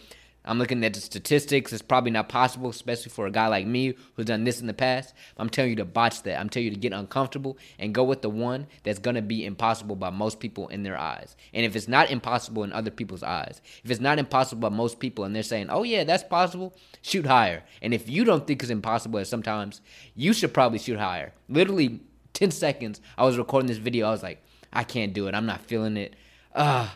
I'm 0.49 0.57
looking 0.57 0.83
at 0.83 0.95
the 0.95 0.99
statistics. 0.99 1.71
It's 1.71 1.83
probably 1.83 2.09
not 2.09 2.27
possible, 2.27 2.71
especially 2.71 3.11
for 3.11 3.27
a 3.27 3.31
guy 3.31 3.45
like 3.45 3.67
me 3.67 3.93
who's 4.15 4.25
done 4.25 4.45
this 4.45 4.59
in 4.59 4.65
the 4.65 4.73
past. 4.73 5.13
I'm 5.37 5.47
telling 5.47 5.69
you 5.69 5.75
to 5.75 5.85
botch 5.85 6.23
that. 6.23 6.39
I'm 6.39 6.49
telling 6.49 6.65
you 6.65 6.73
to 6.73 6.79
get 6.79 6.91
uncomfortable 6.91 7.55
and 7.77 7.93
go 7.93 8.03
with 8.03 8.23
the 8.23 8.31
one 8.31 8.65
that's 8.81 8.97
going 8.97 9.15
to 9.15 9.21
be 9.21 9.45
impossible 9.45 9.95
by 9.95 10.09
most 10.09 10.39
people 10.39 10.67
in 10.69 10.81
their 10.81 10.97
eyes. 10.97 11.37
And 11.53 11.67
if 11.67 11.75
it's 11.75 11.87
not 11.87 12.09
impossible 12.09 12.63
in 12.63 12.73
other 12.73 12.89
people's 12.89 13.21
eyes, 13.21 13.61
if 13.83 13.91
it's 13.91 13.99
not 14.01 14.17
impossible 14.17 14.67
by 14.67 14.75
most 14.75 14.99
people 14.99 15.23
and 15.23 15.35
they're 15.35 15.43
saying, 15.43 15.67
oh, 15.69 15.83
yeah, 15.83 16.03
that's 16.03 16.23
possible, 16.23 16.73
shoot 17.03 17.27
higher. 17.27 17.61
And 17.83 17.93
if 17.93 18.09
you 18.09 18.23
don't 18.23 18.47
think 18.47 18.63
it's 18.63 18.71
impossible, 18.71 19.23
sometimes, 19.25 19.81
you 20.15 20.33
should 20.33 20.51
probably 20.51 20.79
shoot 20.79 20.97
higher. 20.97 21.31
Literally 21.47 21.99
10 22.33 22.49
seconds, 22.49 23.01
I 23.19 23.23
was 23.23 23.37
recording 23.37 23.67
this 23.67 23.77
video. 23.77 24.07
I 24.07 24.11
was 24.11 24.23
like, 24.23 24.43
I 24.73 24.83
can't 24.83 25.13
do 25.13 25.27
it. 25.27 25.35
I'm 25.35 25.45
not 25.45 25.61
feeling 25.61 25.95
it. 25.95 26.15
Uh, 26.55 26.89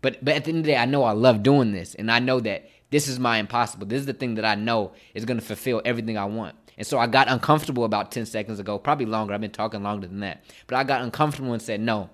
but, 0.00 0.22
but 0.22 0.34
at 0.34 0.44
the 0.44 0.50
end 0.50 0.58
of 0.58 0.64
the 0.64 0.72
day, 0.72 0.76
I 0.76 0.84
know 0.84 1.04
I 1.04 1.12
love 1.12 1.42
doing 1.42 1.72
this. 1.72 1.94
And 1.94 2.10
I 2.10 2.18
know 2.18 2.40
that 2.40 2.68
this 2.90 3.08
is 3.08 3.18
my 3.18 3.38
impossible. 3.38 3.86
This 3.86 4.00
is 4.00 4.06
the 4.06 4.12
thing 4.12 4.34
that 4.36 4.44
I 4.44 4.54
know 4.54 4.92
is 5.14 5.24
going 5.24 5.38
to 5.38 5.44
fulfill 5.44 5.82
everything 5.84 6.16
I 6.16 6.24
want. 6.24 6.56
And 6.76 6.86
so 6.86 6.98
I 6.98 7.06
got 7.06 7.28
uncomfortable 7.28 7.84
about 7.84 8.12
10 8.12 8.26
seconds 8.26 8.60
ago, 8.60 8.78
probably 8.78 9.06
longer. 9.06 9.34
I've 9.34 9.40
been 9.40 9.50
talking 9.50 9.82
longer 9.82 10.06
than 10.06 10.20
that. 10.20 10.44
But 10.66 10.76
I 10.76 10.84
got 10.84 11.02
uncomfortable 11.02 11.52
and 11.52 11.60
said, 11.60 11.80
no, 11.80 12.08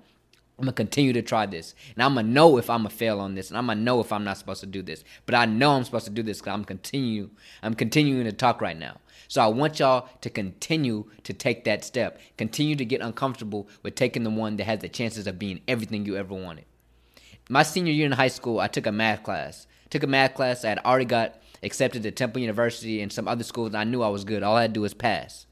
I'm 0.59 0.67
gonna 0.67 0.73
continue 0.73 1.13
to 1.13 1.23
try 1.23 1.47
this, 1.47 1.75
and 1.95 2.03
I'm 2.03 2.15
gonna 2.15 2.29
know 2.29 2.59
if 2.59 2.71
I'm 2.71 2.81
gonna 2.81 2.91
fail 2.91 3.19
on 3.19 3.35
this, 3.35 3.49
and 3.51 3.59
I'm 3.59 3.67
gonna 3.67 3.81
know 3.81 3.99
if 3.99 4.13
I'm 4.13 4.23
not 4.23 4.39
supposed 4.39 4.61
to 4.61 4.67
do 4.67 4.83
this. 4.83 5.03
But 5.27 5.35
I 5.35 5.47
know 5.47 5.73
I'm 5.73 5.83
supposed 5.83 6.05
to 6.05 6.13
do 6.13 6.23
this 6.23 6.39
because 6.39 6.55
I'm 6.55 6.65
continue, 6.65 7.31
I'm 7.61 7.75
continuing 7.75 8.25
to 8.25 8.33
talk 8.33 8.61
right 8.61 8.79
now. 8.79 9.01
So 9.27 9.43
I 9.43 9.49
want 9.49 9.81
y'all 9.81 10.09
to 10.21 10.31
continue 10.31 11.11
to 11.25 11.33
take 11.33 11.65
that 11.65 11.85
step, 11.85 12.21
continue 12.39 12.77
to 12.77 12.85
get 12.85 13.01
uncomfortable 13.01 13.69
with 13.83 13.97
taking 13.97 14.23
the 14.23 14.31
one 14.31 14.57
that 14.57 14.65
has 14.65 14.79
the 14.79 14.89
chances 14.89 15.27
of 15.27 15.41
being 15.41 15.61
everything 15.67 16.07
you 16.07 16.17
ever 16.17 16.35
wanted. 16.35 16.67
My 17.49 17.65
senior 17.65 17.93
year 17.93 18.07
in 18.07 18.13
high 18.13 18.29
school, 18.29 18.61
I 18.61 18.69
took 18.69 18.87
a 18.87 18.93
math 18.93 19.25
class 19.25 19.67
took 19.95 20.03
a 20.03 20.09
math 20.09 20.35
class. 20.35 20.65
I 20.65 20.71
had 20.71 20.81
already 20.81 21.05
got 21.05 21.41
accepted 21.63 22.03
to 22.03 22.11
Temple 22.11 22.43
University 22.43 23.01
and 23.01 23.13
some 23.13 23.29
other 23.29 23.45
schools. 23.45 23.77
I 23.77 23.85
knew 23.85 24.03
I 24.03 24.09
was 24.09 24.25
good. 24.25 24.43
All 24.43 24.57
I 24.57 24.63
had 24.63 24.71
to 24.71 24.75
do 24.75 24.81
was 24.81 24.93
pass. 24.93 25.47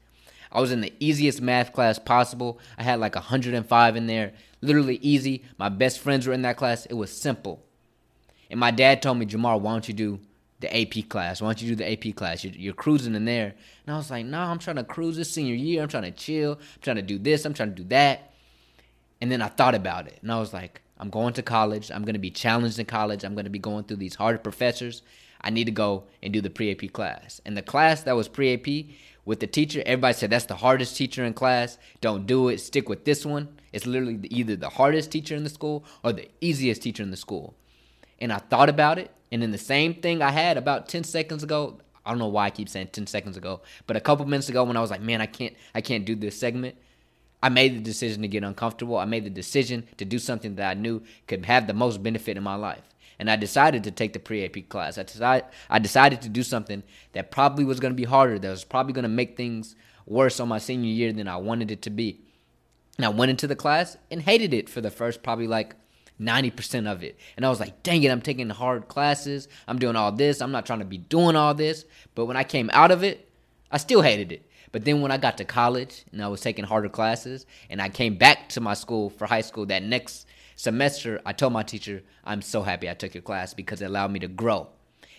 I 0.51 0.59
was 0.59 0.73
in 0.73 0.81
the 0.81 0.91
easiest 0.99 1.41
math 1.41 1.71
class 1.71 1.97
possible. 1.97 2.59
I 2.77 2.83
had 2.83 2.99
like 2.99 3.15
105 3.15 3.95
in 3.95 4.07
there, 4.07 4.33
literally 4.61 4.97
easy. 4.97 5.45
My 5.57 5.69
best 5.69 5.99
friends 5.99 6.27
were 6.27 6.33
in 6.33 6.41
that 6.41 6.57
class. 6.57 6.85
It 6.87 6.95
was 6.95 7.09
simple. 7.09 7.63
And 8.51 8.59
my 8.59 8.69
dad 8.69 9.01
told 9.01 9.17
me, 9.17 9.25
Jamar, 9.25 9.61
why 9.61 9.71
don't 9.71 9.87
you 9.87 9.93
do 9.93 10.19
the 10.59 10.77
AP 10.77 11.07
class? 11.07 11.41
Why 11.41 11.47
don't 11.47 11.61
you 11.61 11.69
do 11.69 11.75
the 11.75 11.89
AP 11.89 12.15
class? 12.15 12.43
You're, 12.43 12.53
you're 12.53 12.73
cruising 12.73 13.15
in 13.15 13.23
there. 13.23 13.55
And 13.87 13.95
I 13.95 13.97
was 13.97 14.11
like, 14.11 14.25
nah, 14.25 14.51
I'm 14.51 14.59
trying 14.59 14.75
to 14.75 14.83
cruise 14.83 15.15
this 15.15 15.31
senior 15.31 15.55
year. 15.55 15.81
I'm 15.81 15.87
trying 15.87 16.03
to 16.03 16.11
chill. 16.11 16.55
I'm 16.55 16.81
trying 16.81 16.97
to 16.97 17.01
do 17.01 17.17
this. 17.17 17.45
I'm 17.45 17.53
trying 17.53 17.69
to 17.69 17.81
do 17.81 17.87
that. 17.89 18.33
And 19.21 19.31
then 19.31 19.41
I 19.41 19.47
thought 19.47 19.73
about 19.73 20.07
it. 20.07 20.19
And 20.21 20.29
I 20.29 20.37
was 20.37 20.53
like, 20.53 20.81
I'm 21.03 21.09
going 21.09 21.33
to 21.33 21.41
college. 21.41 21.91
I'm 21.91 22.05
going 22.05 22.13
to 22.13 22.19
be 22.19 22.31
challenged 22.31 22.79
in 22.79 22.85
college. 22.85 23.25
I'm 23.25 23.33
going 23.33 23.43
to 23.43 23.49
be 23.49 23.59
going 23.59 23.83
through 23.83 23.97
these 23.97 24.15
hard 24.15 24.41
professors. 24.41 25.01
I 25.41 25.49
need 25.49 25.65
to 25.65 25.71
go 25.71 26.05
and 26.21 26.31
do 26.31 26.39
the 26.39 26.49
pre 26.49 26.71
AP 26.71 26.93
class. 26.93 27.41
And 27.45 27.57
the 27.57 27.61
class 27.61 28.03
that 28.03 28.15
was 28.15 28.29
pre 28.29 28.53
AP 28.53 28.95
with 29.25 29.41
the 29.41 29.47
teacher, 29.47 29.83
everybody 29.85 30.13
said 30.13 30.29
that's 30.29 30.45
the 30.45 30.55
hardest 30.55 30.95
teacher 30.95 31.25
in 31.25 31.33
class. 31.33 31.77
Don't 31.99 32.25
do 32.25 32.47
it. 32.47 32.59
Stick 32.59 32.87
with 32.87 33.03
this 33.03 33.25
one. 33.25 33.49
It's 33.73 33.85
literally 33.85 34.17
either 34.29 34.55
the 34.55 34.69
hardest 34.69 35.11
teacher 35.11 35.35
in 35.35 35.43
the 35.43 35.49
school 35.49 35.83
or 36.05 36.13
the 36.13 36.29
easiest 36.39 36.81
teacher 36.81 37.03
in 37.03 37.11
the 37.11 37.17
school. 37.17 37.53
And 38.19 38.31
I 38.31 38.37
thought 38.37 38.69
about 38.69 38.97
it. 38.97 39.11
And 39.29 39.41
then 39.41 39.51
the 39.51 39.57
same 39.57 39.95
thing 39.95 40.21
I 40.21 40.31
had 40.31 40.55
about 40.55 40.87
10 40.87 41.03
seconds 41.03 41.43
ago, 41.43 41.81
I 42.05 42.11
don't 42.11 42.19
know 42.19 42.29
why 42.29 42.45
I 42.45 42.49
keep 42.49 42.69
saying 42.69 42.91
10 42.93 43.07
seconds 43.07 43.35
ago, 43.35 43.59
but 43.87 43.97
a 43.97 43.99
couple 43.99 44.25
minutes 44.25 44.47
ago 44.47 44.63
when 44.63 44.77
I 44.77 44.79
was 44.79 44.89
like, 44.89 45.01
man, 45.01 45.19
I 45.19 45.25
can't, 45.25 45.53
I 45.75 45.81
can't 45.81 46.05
do 46.05 46.15
this 46.15 46.39
segment. 46.39 46.77
I 47.43 47.49
made 47.49 47.75
the 47.75 47.81
decision 47.81 48.21
to 48.21 48.29
get 48.29 48.45
uncomfortable. 48.45 48.97
I 48.97 49.03
made 49.03 49.25
the 49.25 49.29
decision 49.29 49.85
to 49.97 50.05
do 50.05 50.17
something 50.17 50.55
that 50.55 50.69
I 50.69 50.79
knew 50.79 51.03
could 51.27 51.45
have 51.45 51.67
the 51.67 51.73
most 51.73 52.01
benefit 52.01 52.37
in 52.37 52.43
my 52.43 52.55
life. 52.55 52.83
And 53.19 53.29
I 53.29 53.35
decided 53.35 53.83
to 53.83 53.91
take 53.91 54.13
the 54.13 54.19
pre 54.19 54.45
AP 54.45 54.69
class. 54.69 54.97
I 54.97 55.03
decided, 55.03 55.45
I 55.69 55.79
decided 55.79 56.21
to 56.21 56.29
do 56.29 56.41
something 56.41 56.83
that 57.11 57.31
probably 57.31 57.65
was 57.65 57.81
going 57.81 57.91
to 57.91 57.97
be 57.97 58.05
harder, 58.05 58.39
that 58.39 58.49
was 58.49 58.63
probably 58.63 58.93
going 58.93 59.03
to 59.03 59.09
make 59.09 59.35
things 59.35 59.75
worse 60.05 60.39
on 60.39 60.47
my 60.47 60.57
senior 60.57 60.89
year 60.89 61.11
than 61.11 61.27
I 61.27 61.35
wanted 61.35 61.69
it 61.69 61.81
to 61.81 61.89
be. 61.89 62.21
And 62.97 63.05
I 63.05 63.09
went 63.09 63.29
into 63.29 63.45
the 63.45 63.57
class 63.57 63.97
and 64.09 64.21
hated 64.21 64.53
it 64.53 64.69
for 64.69 64.79
the 64.79 64.89
first 64.89 65.21
probably 65.21 65.47
like 65.47 65.75
90% 66.21 66.89
of 66.89 67.03
it. 67.03 67.19
And 67.35 67.45
I 67.45 67.49
was 67.49 67.59
like, 67.59 67.83
dang 67.83 68.03
it, 68.03 68.11
I'm 68.11 68.21
taking 68.21 68.49
hard 68.51 68.87
classes. 68.87 69.49
I'm 69.67 69.79
doing 69.79 69.97
all 69.97 70.13
this. 70.13 70.41
I'm 70.41 70.53
not 70.53 70.65
trying 70.65 70.79
to 70.79 70.85
be 70.85 70.97
doing 70.97 71.35
all 71.35 71.53
this. 71.53 71.83
But 72.15 72.25
when 72.25 72.37
I 72.37 72.45
came 72.45 72.69
out 72.71 72.91
of 72.91 73.03
it, 73.03 73.29
I 73.69 73.77
still 73.77 74.01
hated 74.01 74.31
it. 74.31 74.49
But 74.73 74.85
then 74.85 75.01
when 75.01 75.11
I 75.11 75.17
got 75.17 75.37
to 75.37 75.45
college 75.45 76.03
and 76.11 76.21
I 76.21 76.27
was 76.27 76.41
taking 76.41 76.65
harder 76.65 76.89
classes 76.89 77.45
and 77.69 77.79
I 77.79 77.89
came 77.89 78.15
back 78.15 78.49
to 78.49 78.59
my 78.59 78.73
school 78.73 79.11
for 79.11 79.27
high 79.27 79.41
school 79.41 79.67
that 79.67 79.83
next 79.83 80.27
semester, 80.55 81.21
I 81.25 81.31
told 81.31 81.53
my 81.53 81.61
teacher, 81.61 82.01
I'm 82.25 82.41
so 82.41 82.63
happy 82.63 82.89
I 82.89 82.95
took 82.95 83.13
your 83.13 83.21
class 83.21 83.53
because 83.53 83.81
it 83.81 83.85
allowed 83.85 84.11
me 84.11 84.19
to 84.19 84.27
grow. 84.27 84.67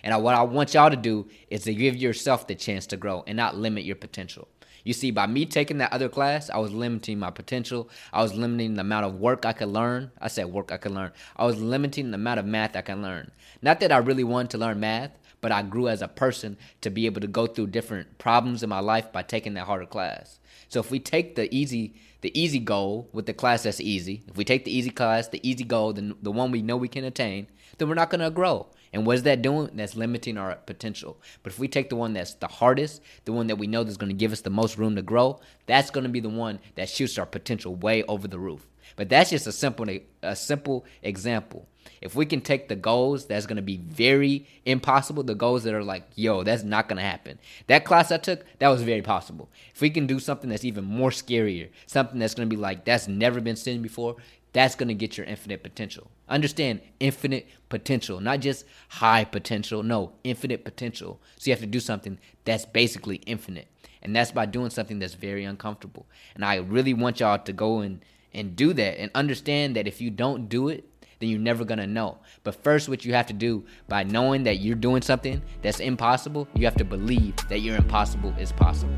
And 0.03 0.23
what 0.23 0.35
I 0.35 0.43
want 0.43 0.75
y'all 0.75 0.91
to 0.91 0.97
do 0.97 1.29
is 1.51 1.63
to 1.63 1.75
give 1.75 1.97
yourself 1.97 2.49
the 2.49 2.57
chance 2.57 2.87
to 2.89 2.97
grow 2.97 3.23
and 3.29 3.37
not 3.37 3.57
limit 3.57 3.85
your 3.85 3.97
potential. 3.97 4.49
You 4.83 4.93
see, 4.93 5.13
by 5.13 5.27
me 5.27 5.47
taking 5.47 5.79
that 5.79 5.93
other 5.93 6.11
class, 6.11 6.51
I 6.51 6.59
was 6.59 6.73
limiting 6.73 7.19
my 7.19 7.31
potential. 7.31 7.89
I 8.13 8.23
was 8.23 8.35
limiting 8.35 8.75
the 8.75 8.83
amount 8.83 9.07
of 9.07 9.15
work 9.15 9.47
I 9.47 9.53
could 9.53 9.69
learn. 9.69 10.11
I 10.21 10.29
said 10.29 10.47
work 10.47 10.73
I 10.73 10.77
could 10.77 10.93
learn. 10.93 11.13
I 11.37 11.47
was 11.47 11.59
limiting 11.59 12.11
the 12.11 12.17
amount 12.17 12.41
of 12.41 12.45
math 12.45 12.77
I 12.77 12.83
can 12.83 13.01
learn. 13.01 13.31
Not 13.63 13.81
that 13.81 13.93
I 13.93 13.99
really 13.99 14.25
wanted 14.25 14.51
to 14.51 14.59
learn 14.59 14.81
math, 14.81 15.13
but 15.45 15.53
I 15.53 15.61
grew 15.61 15.89
as 15.89 16.01
a 16.01 16.09
person 16.09 16.57
to 16.81 16.89
be 16.89 17.05
able 17.05 17.21
to 17.21 17.27
go 17.27 17.47
through 17.47 17.67
different 17.67 18.17
problems 18.17 18.63
in 18.63 18.71
my 18.71 18.81
life 18.81 19.13
by 19.13 19.21
taking 19.21 19.53
that 19.53 19.67
harder 19.67 19.85
class. 19.85 20.39
So 20.71 20.81
if 20.81 20.91
we 20.91 20.99
take 20.99 21.35
the 21.35 21.55
easy 21.55 21.93
the 22.23 22.33
easy 22.33 22.59
goal 22.59 23.11
with 23.13 23.27
the 23.27 23.35
class 23.35 23.65
that's 23.65 23.79
easy, 23.79 24.23
if 24.27 24.39
we 24.39 24.45
take 24.47 24.65
the 24.65 24.75
easy 24.75 24.89
class, 24.89 25.29
the 25.29 25.47
easy 25.47 25.65
goal, 25.65 25.93
then 25.93 26.15
the 26.23 26.33
one 26.33 26.51
we 26.51 26.63
know 26.63 26.79
we 26.79 26.89
can 26.89 27.05
attain, 27.05 27.47
then 27.77 27.91
we're 27.91 27.95
not 27.95 28.09
going 28.09 28.23
to 28.23 28.31
grow. 28.31 28.69
And 28.95 29.05
what 29.05 29.17
is 29.17 29.25
that 29.25 29.43
doing? 29.43 29.69
That's 29.75 29.95
limiting 29.95 30.39
our 30.39 30.55
potential. 30.55 31.19
But 31.43 31.53
if 31.53 31.59
we 31.59 31.69
take 31.69 31.91
the 31.91 31.97
one 31.97 32.15
that's 32.15 32.33
the 32.33 32.49
hardest, 32.49 33.03
the 33.27 33.33
one 33.35 33.49
that 33.49 33.57
we 33.57 33.67
know 33.67 33.85
that's 33.85 33.99
going 33.99 34.09
to 34.13 34.17
give 34.17 34.33
us 34.33 34.41
the 34.41 34.49
most 34.49 34.79
room 34.79 34.97
to 34.97 35.03
grow, 35.03 35.41
that's 35.67 35.91
going 35.91 36.05
to 36.05 36.11
be 36.11 36.21
the 36.21 36.31
one 36.31 36.59
that 36.77 36.89
shoots 36.89 37.19
our 37.19 37.27
potential 37.27 37.75
way 37.75 38.03
over 38.05 38.27
the 38.27 38.39
roof. 38.39 38.67
But 38.97 39.11
that's 39.11 39.29
just 39.29 39.47
a 39.47 39.53
simple 39.53 39.87
a 40.23 40.37
simple 40.37 40.87
example 41.03 41.69
if 42.01 42.15
we 42.15 42.27
can 42.27 42.41
take 42.41 42.69
the 42.69 42.77
goals 42.77 43.27
that's 43.27 43.47
going 43.47 43.57
to 43.57 43.63
be 43.63 43.79
very 43.79 44.47
impossible, 44.65 45.23
the 45.23 45.35
goals 45.35 45.65
that 45.65 45.75
are 45.75 45.83
like, 45.83 46.05
yo, 46.15 46.43
that's 46.43 46.63
not 46.63 46.89
going 46.89 46.97
to 46.97 47.03
happen. 47.03 47.39
That 47.67 47.85
class 47.85 48.13
I 48.13 48.19
took, 48.19 48.45
that 48.59 48.69
was 48.69 48.83
very 48.83 49.03
possible. 49.03 49.49
If 49.75 49.81
we 49.81 49.91
can 49.91 50.07
do 50.07 50.19
something 50.19 50.51
that's 50.51 50.65
even 50.65 50.85
more 50.85 51.11
scarier, 51.11 51.71
something 51.87 52.19
that's 52.19 52.35
going 52.35 52.49
to 52.49 52.55
be 52.55 52.61
like, 52.61 52.85
that's 52.85 53.09
never 53.09 53.41
been 53.41 53.57
seen 53.57 53.83
before, 53.83 54.17
That's 54.55 54.77
going 54.77 54.89
to 54.89 54.95
get 54.95 55.19
your 55.19 55.27
infinite 55.27 55.65
potential. 55.65 56.11
Understand 56.29 56.81
infinite 57.01 57.49
potential, 57.69 58.21
not 58.21 58.39
just 58.39 58.65
high 58.89 59.25
potential. 59.25 59.83
No, 59.83 60.13
infinite 60.23 60.65
potential. 60.65 61.21
So 61.37 61.51
you 61.51 61.53
have 61.53 61.61
to 61.61 61.67
do 61.67 61.81
something 61.81 62.19
that's 62.45 62.65
basically 62.65 63.17
infinite. 63.27 63.67
And 64.01 64.15
that's 64.15 64.31
by 64.31 64.47
doing 64.47 64.71
something 64.71 65.01
that's 65.01 65.15
very 65.15 65.45
uncomfortable. 65.45 66.07
And 66.37 66.45
I 66.45 66.57
really 66.57 66.95
want 66.95 67.19
y'all 67.19 67.39
to 67.39 67.53
go 67.53 67.81
and, 67.81 68.01
and 68.33 68.55
do 68.55 68.73
that 68.75 69.01
and 69.01 69.11
understand 69.15 69.75
that 69.75 69.89
if 69.89 70.01
you 70.01 70.11
don't 70.11 70.49
do 70.49 70.69
it, 70.69 70.89
then 71.25 71.31
you're 71.31 71.41
never 71.41 71.65
gonna 71.65 71.87
know. 71.87 72.19
But 72.43 72.55
first, 72.63 72.87
what 72.87 73.07
you 73.07 73.15
have 73.15 73.27
to 73.29 73.33
do 73.33 73.65
by 73.89 74.03
knowing 74.03 74.43
that 74.43 74.57
you're 74.59 74.75
doing 74.75 75.01
something 75.01 75.41
that's 75.63 75.81
impossible, 75.81 76.47
you 76.55 76.67
have 76.67 76.77
to 76.77 76.85
believe 76.85 77.35
that 77.49 77.61
your 77.61 77.77
impossible 77.77 78.35
is 78.39 78.53
possible. 78.53 78.95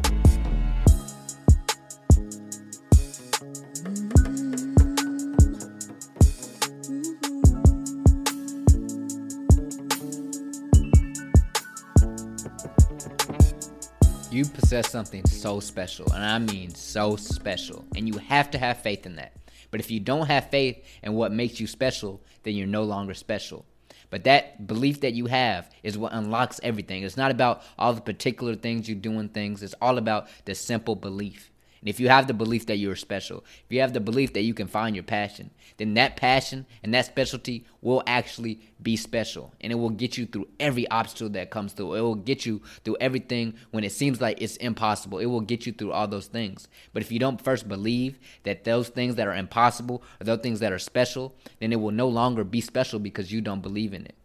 You 14.33 14.45
possess 14.45 14.91
something 14.91 15.25
so 15.27 15.61
special, 15.61 16.13
and 16.13 16.25
I 16.25 16.39
mean 16.41 16.75
so 16.75 17.15
special, 17.15 17.87
and 17.95 18.09
you 18.09 18.19
have 18.19 18.51
to 18.51 18.59
have 18.59 18.79
faith 18.79 19.07
in 19.07 19.15
that. 19.15 19.36
But 19.71 19.81
if 19.81 19.91
you 19.91 20.01
don't 20.01 20.27
have 20.27 20.51
faith 20.51 20.85
in 21.03 21.15
what 21.15 21.33
makes 21.33 21.61
you 21.61 21.67
special, 21.67 22.23
then 22.43 22.55
you're 22.55 22.67
no 22.67 22.85
longer 22.85 23.15
special. 23.15 23.65
But 24.11 24.25
that 24.25 24.67
belief 24.67 25.01
that 25.01 25.15
you 25.15 25.27
have 25.27 25.71
is 25.83 25.99
what 25.99 26.13
unlocks 26.13 26.61
everything. 26.63 27.03
It's 27.03 27.17
not 27.17 27.31
about 27.31 27.63
all 27.79 27.93
the 27.93 28.01
particular 28.01 28.55
things 28.55 28.89
you 28.89 28.95
do 28.95 29.19
and 29.19 29.33
things, 29.33 29.63
it's 29.63 29.75
all 29.81 29.99
about 29.99 30.29
the 30.45 30.55
simple 30.55 30.95
belief. 30.95 31.51
And 31.87 31.91
if 31.91 32.01
you 32.01 32.09
have 32.09 32.27
the 32.27 32.35
belief 32.35 32.67
that 32.67 32.79
you're 32.79 32.97
special, 32.97 33.45
if 33.65 33.67
you 33.71 33.81
have 33.81 33.93
the 33.93 34.01
belief 34.01 34.33
that 34.33 34.43
you 34.43 34.55
can 34.55 34.67
find 34.67 34.97
your 34.97 35.05
passion, 35.05 35.53
then 35.77 35.95
that 35.95 36.17
passion 36.17 36.67
and 36.83 36.93
that 36.93 37.07
specialty 37.07 37.65
will 37.81 38.03
actually 38.09 38.59
be 38.83 38.97
special. 38.97 39.55
And 39.61 39.71
it 39.71 39.77
will 39.77 39.91
get 39.91 40.19
you 40.19 40.27
through 40.27 40.49
every 40.59 40.89
obstacle 40.89 41.29
that 41.29 41.51
comes 41.51 41.75
through. 41.75 41.95
It 41.95 42.01
will 42.01 42.17
get 42.17 42.45
you 42.45 42.61
through 42.85 42.97
everything 43.01 43.55
when 43.71 43.85
it 43.85 43.93
seems 43.93 44.21
like 44.21 44.43
it's 44.43 44.57
impossible. 44.57 45.21
It 45.21 45.27
will 45.27 45.43
get 45.43 45.65
you 45.65 45.73
through 45.73 45.93
all 45.93 46.09
those 46.09 46.27
things. 46.27 46.67
But 46.93 47.05
if 47.05 47.13
you 47.13 47.21
don't 47.21 47.41
first 47.41 47.69
believe 47.69 48.19
that 48.43 48.65
those 48.65 48.89
things 48.89 49.15
that 49.15 49.29
are 49.29 49.37
impossible 49.37 50.03
are 50.21 50.25
those 50.25 50.41
things 50.41 50.59
that 50.59 50.73
are 50.73 50.81
special, 50.81 51.37
then 51.61 51.73
it 51.73 51.81
will 51.81 51.93
no 51.93 52.09
longer 52.09 52.43
be 52.43 52.61
special 52.61 52.99
because 52.99 53.31
you 53.31 53.41
don't 53.41 53.63
believe 53.63 53.95
in 53.95 54.07
it. 54.07 54.17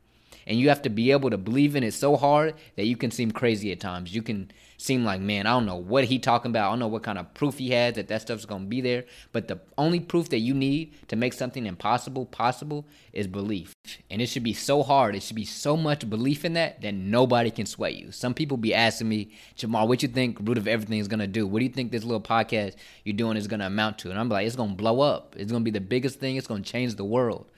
And 0.45 0.60
you 0.60 0.69
have 0.69 0.81
to 0.83 0.89
be 0.89 1.12
able 1.12 1.29
to 1.29 1.38
believe 1.38 1.75
in 1.75 1.83
it 1.83 1.93
so 1.93 2.15
hard 2.15 2.55
that 2.75 2.86
you 2.86 2.98
can 2.98 3.12
seem 3.12 3.31
crazy 3.31 3.71
at 3.71 3.79
times. 3.79 4.13
You 4.13 4.21
can 4.21 4.51
seem 4.77 5.05
like, 5.05 5.21
man, 5.21 5.45
I 5.45 5.51
don't 5.51 5.67
know 5.67 5.75
what 5.75 6.05
he 6.05 6.17
talking 6.17 6.50
about. 6.50 6.67
I 6.67 6.71
don't 6.71 6.79
know 6.79 6.88
what 6.88 7.03
kind 7.03 7.19
of 7.19 7.31
proof 7.36 7.60
he 7.60 7.69
has 7.69 7.95
that 7.95 8.07
that 8.07 8.21
stuff's 8.21 8.45
going 8.45 8.63
to 8.63 8.67
be 8.67 8.81
there. 8.81 9.05
But 9.31 9.48
the 9.48 9.60
only 9.77 10.00
proof 10.00 10.29
that 10.29 10.39
you 10.39 10.55
need 10.55 10.93
to 11.10 11.15
make 11.15 11.33
something 11.33 11.67
impossible 11.67 12.25
possible 12.25 12.88
is 13.13 13.27
belief. 13.27 13.75
And 14.10 14.21
it 14.21 14.27
should 14.27 14.43
be 14.43 14.53
so 14.53 14.81
hard. 14.81 15.15
It 15.15 15.21
should 15.21 15.36
be 15.36 15.45
so 15.45 15.77
much 15.77 16.10
belief 16.10 16.43
in 16.43 16.53
that 16.53 16.81
that 16.81 16.93
nobody 16.93 17.51
can 17.51 17.67
sway 17.67 17.91
you. 17.91 18.12
Some 18.12 18.33
people 18.33 18.57
be 18.57 18.74
asking 18.74 19.10
me, 19.10 19.31
Jamar, 19.55 19.88
what 19.88 20.01
you 20.01 20.10
think 20.10 20.39
Root 20.41 20.57
of 20.57 20.67
Everything 20.67 21.00
is 21.00 21.07
going 21.07 21.19
to 21.19 21.27
do? 21.27 21.45
What 21.45 21.60
do 21.60 21.65
you 21.65 21.71
think 21.71 21.91
this 21.91 22.03
little 22.03 22.21
podcast 22.21 22.75
you're 23.03 23.15
doing 23.15 23.38
is 23.38 23.48
going 23.48 23.60
to 23.60 23.67
amount 23.67 24.00
to? 24.00 24.10
And 24.10 24.19
I'm 24.19 24.29
like, 24.29 24.48
it's 24.48 24.55
going 24.55 24.71
to 24.71 24.75
blow 24.75 25.01
up. 25.01 25.36
It's 25.38 25.51
going 25.51 25.63
to 25.63 25.71
be 25.71 25.77
the 25.77 25.86
biggest 25.86 26.19
thing. 26.19 26.38
It's 26.38 26.48
going 26.48 26.63
to 26.63 26.69
change 26.69 26.95
the 26.95 27.05
world. 27.05 27.50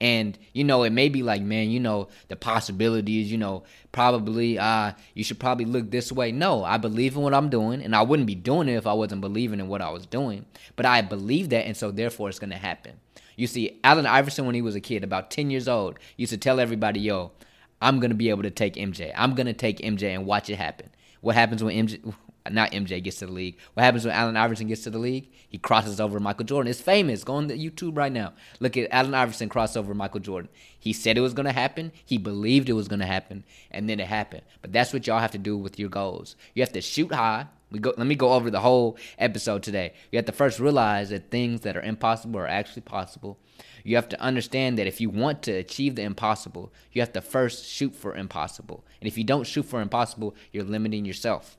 And 0.00 0.38
you 0.52 0.64
know, 0.64 0.82
it 0.82 0.90
may 0.90 1.08
be 1.08 1.22
like, 1.22 1.42
man, 1.42 1.70
you 1.70 1.80
know, 1.80 2.08
the 2.28 2.36
possibilities, 2.36 3.30
you 3.30 3.38
know, 3.38 3.64
probably 3.92 4.58
uh 4.58 4.92
you 5.14 5.24
should 5.24 5.40
probably 5.40 5.64
look 5.64 5.90
this 5.90 6.12
way. 6.12 6.32
No, 6.32 6.64
I 6.64 6.76
believe 6.76 7.16
in 7.16 7.22
what 7.22 7.34
I'm 7.34 7.48
doing, 7.48 7.82
and 7.82 7.96
I 7.96 8.02
wouldn't 8.02 8.26
be 8.26 8.34
doing 8.34 8.68
it 8.68 8.74
if 8.74 8.86
I 8.86 8.92
wasn't 8.92 9.22
believing 9.22 9.60
in 9.60 9.68
what 9.68 9.80
I 9.80 9.90
was 9.90 10.06
doing. 10.06 10.44
But 10.76 10.86
I 10.86 11.00
believe 11.00 11.48
that, 11.50 11.66
and 11.66 11.76
so 11.76 11.90
therefore 11.90 12.28
it's 12.28 12.38
gonna 12.38 12.58
happen. 12.58 13.00
You 13.36 13.46
see, 13.46 13.80
Allen 13.84 14.06
Iverson 14.06 14.46
when 14.46 14.54
he 14.54 14.62
was 14.62 14.74
a 14.74 14.80
kid, 14.80 15.04
about 15.04 15.30
10 15.30 15.50
years 15.50 15.68
old, 15.68 15.98
used 16.16 16.32
to 16.32 16.38
tell 16.38 16.58
everybody, 16.58 17.00
yo, 17.00 17.32
I'm 17.80 18.00
gonna 18.00 18.14
be 18.14 18.30
able 18.30 18.42
to 18.42 18.50
take 18.50 18.74
MJ. 18.74 19.12
I'm 19.14 19.34
gonna 19.34 19.52
take 19.54 19.78
MJ 19.78 20.14
and 20.14 20.26
watch 20.26 20.50
it 20.50 20.56
happen. 20.56 20.90
What 21.20 21.34
happens 21.34 21.62
when 21.62 21.86
MJ 21.86 22.14
not 22.52 22.72
MJ 22.72 23.02
gets 23.02 23.18
to 23.18 23.26
the 23.26 23.32
league. 23.32 23.56
What 23.74 23.84
happens 23.84 24.04
when 24.04 24.14
Allen 24.14 24.36
Iverson 24.36 24.68
gets 24.68 24.82
to 24.84 24.90
the 24.90 24.98
league? 24.98 25.28
He 25.48 25.58
crosses 25.58 26.00
over 26.00 26.20
Michael 26.20 26.44
Jordan. 26.44 26.70
It's 26.70 26.80
famous. 26.80 27.24
Go 27.24 27.34
on 27.34 27.48
YouTube 27.48 27.96
right 27.96 28.12
now. 28.12 28.32
Look 28.60 28.76
at 28.76 28.88
Allen 28.90 29.14
Iverson 29.14 29.48
cross 29.48 29.76
over 29.76 29.94
Michael 29.94 30.20
Jordan. 30.20 30.50
He 30.78 30.92
said 30.92 31.16
it 31.16 31.22
was 31.22 31.34
going 31.34 31.46
to 31.46 31.52
happen. 31.52 31.92
He 32.04 32.18
believed 32.18 32.68
it 32.68 32.74
was 32.74 32.88
going 32.88 33.00
to 33.00 33.06
happen, 33.06 33.44
and 33.70 33.88
then 33.88 34.00
it 34.00 34.06
happened. 34.06 34.42
But 34.62 34.72
that's 34.72 34.92
what 34.92 35.06
y'all 35.06 35.18
have 35.18 35.32
to 35.32 35.38
do 35.38 35.56
with 35.56 35.78
your 35.78 35.88
goals. 35.88 36.36
You 36.54 36.62
have 36.62 36.72
to 36.72 36.80
shoot 36.80 37.12
high. 37.12 37.46
We 37.70 37.80
go. 37.80 37.92
Let 37.96 38.06
me 38.06 38.14
go 38.14 38.32
over 38.32 38.50
the 38.50 38.60
whole 38.60 38.96
episode 39.18 39.62
today. 39.62 39.94
You 40.12 40.18
have 40.18 40.26
to 40.26 40.32
first 40.32 40.60
realize 40.60 41.10
that 41.10 41.30
things 41.30 41.62
that 41.62 41.76
are 41.76 41.82
impossible 41.82 42.38
are 42.38 42.46
actually 42.46 42.82
possible. 42.82 43.38
You 43.82 43.96
have 43.96 44.08
to 44.10 44.20
understand 44.20 44.78
that 44.78 44.86
if 44.86 45.00
you 45.00 45.10
want 45.10 45.42
to 45.42 45.52
achieve 45.52 45.94
the 45.94 46.02
impossible, 46.02 46.72
you 46.92 47.00
have 47.00 47.12
to 47.12 47.20
first 47.20 47.66
shoot 47.66 47.94
for 47.94 48.16
impossible. 48.16 48.84
And 49.00 49.08
if 49.08 49.16
you 49.16 49.24
don't 49.24 49.46
shoot 49.46 49.64
for 49.64 49.80
impossible, 49.80 50.34
you're 50.52 50.64
limiting 50.64 51.04
yourself. 51.04 51.56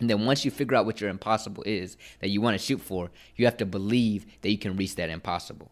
And 0.00 0.08
then 0.08 0.24
once 0.24 0.44
you 0.44 0.50
figure 0.50 0.76
out 0.76 0.86
what 0.86 1.00
your 1.00 1.10
impossible 1.10 1.62
is 1.64 1.96
that 2.20 2.28
you 2.28 2.40
want 2.40 2.58
to 2.58 2.64
shoot 2.64 2.80
for, 2.80 3.10
you 3.36 3.44
have 3.44 3.56
to 3.58 3.66
believe 3.66 4.26
that 4.42 4.50
you 4.50 4.58
can 4.58 4.76
reach 4.76 4.94
that 4.96 5.10
impossible. 5.10 5.70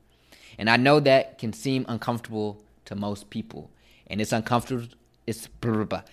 And 0.58 0.68
I 0.68 0.76
know 0.76 1.00
that 1.00 1.38
can 1.38 1.52
seem 1.52 1.84
uncomfortable 1.88 2.62
to 2.86 2.94
most 2.94 3.30
people. 3.30 3.70
And 4.06 4.20
it's 4.20 4.32
uncomfortable 4.32 4.88
it's 5.26 5.48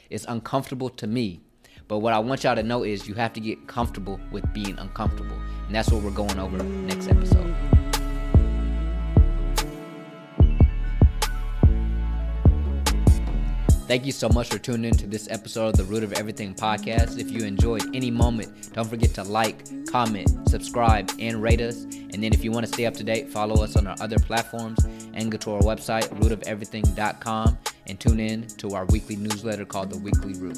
it's 0.09 0.25
uncomfortable 0.27 0.89
to 0.89 1.07
me. 1.07 1.41
But 1.87 1.99
what 1.99 2.13
I 2.13 2.19
want 2.19 2.43
y'all 2.43 2.55
to 2.55 2.63
know 2.63 2.83
is 2.83 3.07
you 3.07 3.13
have 3.15 3.33
to 3.33 3.39
get 3.39 3.67
comfortable 3.67 4.19
with 4.31 4.51
being 4.53 4.77
uncomfortable. 4.79 5.37
And 5.67 5.75
that's 5.75 5.91
what 5.91 6.01
we're 6.01 6.11
going 6.11 6.39
over 6.39 6.57
next 6.63 7.07
episode. 7.07 7.72
Thank 13.85 14.05
you 14.05 14.13
so 14.13 14.29
much 14.29 14.49
for 14.49 14.57
tuning 14.57 14.85
in 14.85 14.97
to 14.97 15.07
this 15.07 15.27
episode 15.29 15.67
of 15.67 15.77
the 15.77 15.83
Root 15.83 16.03
of 16.03 16.13
Everything 16.13 16.55
podcast. 16.55 17.19
If 17.19 17.29
you 17.29 17.43
enjoyed 17.43 17.83
any 17.93 18.09
moment, 18.09 18.73
don't 18.73 18.89
forget 18.89 19.13
to 19.15 19.23
like, 19.23 19.65
comment, 19.87 20.49
subscribe, 20.49 21.11
and 21.19 21.41
rate 21.43 21.59
us. 21.59 21.83
And 21.83 22.23
then 22.23 22.33
if 22.33 22.45
you 22.45 22.51
want 22.51 22.65
to 22.65 22.71
stay 22.71 22.85
up 22.85 22.93
to 22.95 23.03
date, 23.03 23.29
follow 23.29 23.61
us 23.61 23.75
on 23.75 23.85
our 23.85 23.95
other 23.99 24.17
platforms 24.19 24.79
and 25.13 25.29
go 25.29 25.37
to 25.39 25.51
our 25.55 25.61
website, 25.61 26.07
rootofeverything.com, 26.19 27.57
and 27.87 27.99
tune 27.99 28.19
in 28.21 28.47
to 28.47 28.69
our 28.69 28.85
weekly 28.85 29.17
newsletter 29.17 29.65
called 29.65 29.89
The 29.89 29.97
Weekly 29.97 30.33
Root. 30.35 30.57